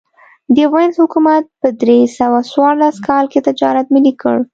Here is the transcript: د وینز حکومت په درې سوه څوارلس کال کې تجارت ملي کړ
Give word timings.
د 0.55 0.57
وینز 0.73 0.95
حکومت 1.03 1.43
په 1.61 1.67
درې 1.81 1.99
سوه 2.19 2.39
څوارلس 2.51 2.97
کال 3.07 3.25
کې 3.31 3.45
تجارت 3.47 3.85
ملي 3.95 4.13
کړ 4.21 4.35